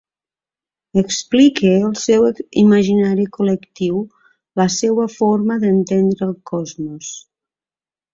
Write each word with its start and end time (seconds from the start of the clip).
Explique 1.01 1.67
el 1.89 1.91
seu 2.03 2.23
imaginari 2.61 3.25
col·lectiu, 3.35 3.99
la 4.61 4.67
seua 4.77 5.05
forma 5.17 5.59
d’entendre 5.65 6.27
el 6.29 6.33
cosmos. 6.53 7.11